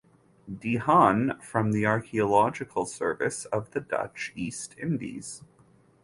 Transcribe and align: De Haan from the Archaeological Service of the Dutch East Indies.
De 0.51 0.77
Haan 0.77 1.39
from 1.39 1.73
the 1.73 1.85
Archaeological 1.85 2.87
Service 2.87 3.45
of 3.45 3.69
the 3.69 3.79
Dutch 3.79 4.33
East 4.35 4.73
Indies. 4.79 5.43